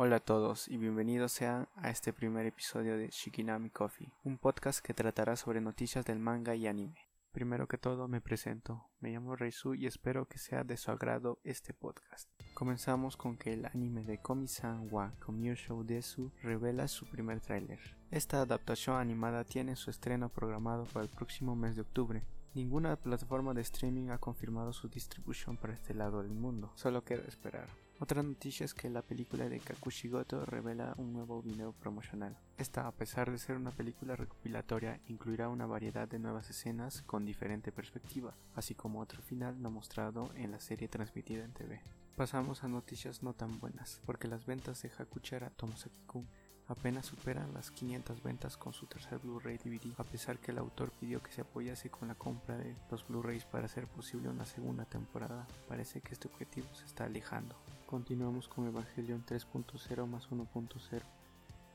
[0.00, 4.78] Hola a todos y bienvenidos sean a este primer episodio de Shikinami Coffee, un podcast
[4.78, 7.08] que tratará sobre noticias del manga y anime.
[7.32, 11.40] Primero que todo me presento, me llamo Reisu y espero que sea de su agrado
[11.42, 12.30] este podcast.
[12.54, 17.80] Comenzamos con que el anime de Komi-san wa Commercial Desu revela su primer tráiler.
[18.12, 22.22] Esta adaptación animada tiene su estreno programado para el próximo mes de octubre.
[22.54, 27.24] Ninguna plataforma de streaming ha confirmado su distribución para este lado del mundo, solo queda
[27.26, 27.87] esperar.
[28.00, 32.38] Otra noticia es que la película de Kakushigoto revela un nuevo video promocional.
[32.56, 37.24] Esta, a pesar de ser una película recopilatoria, incluirá una variedad de nuevas escenas con
[37.24, 41.82] diferente perspectiva, así como otro final no mostrado en la serie transmitida en TV.
[42.14, 46.28] Pasamos a noticias no tan buenas, porque las ventas de Hakuchara Tomosaki-kun
[46.68, 50.92] apenas superan las 500 ventas con su tercer Blu-ray DVD, a pesar que el autor
[50.92, 54.84] pidió que se apoyase con la compra de los Blu-rays para hacer posible una segunda
[54.84, 55.48] temporada.
[55.66, 57.56] Parece que este objetivo se está alejando.
[57.88, 61.02] Continuamos con Evangelion 3.0 más 1.0.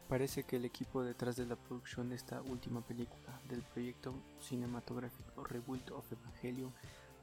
[0.08, 5.44] Parece que el equipo detrás de la producción de esta última película del proyecto cinematográfico
[5.44, 6.72] Rebuild of Evangelion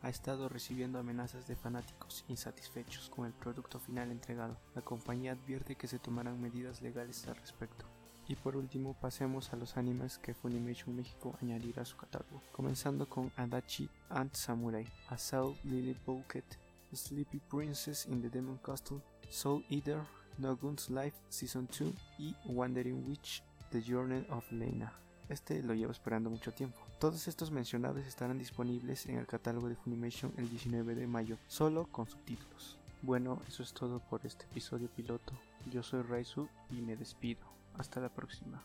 [0.02, 4.56] ha estado recibiendo amenazas de fanáticos insatisfechos con el producto final entregado.
[4.74, 7.84] La compañía advierte que se tomarán medidas legales al respecto.
[8.26, 13.08] Y por último pasemos a los animes que Funimation México añadirá a su catálogo, comenzando
[13.08, 16.58] con Adachi and Samurai, Assault Lily Bucket,
[16.96, 20.02] Sleepy Princess in the Demon Castle, Soul Eater,
[20.38, 24.92] Nogun's Life Season 2 y Wandering Witch, The Journey of Lena.
[25.28, 26.78] Este lo llevo esperando mucho tiempo.
[26.98, 31.86] Todos estos mencionados estarán disponibles en el catálogo de Funimation el 19 de mayo, solo
[31.86, 32.78] con subtítulos.
[33.02, 35.32] Bueno, eso es todo por este episodio piloto.
[35.70, 37.40] Yo soy Raizu y me despido.
[37.78, 38.58] Hasta la próxima.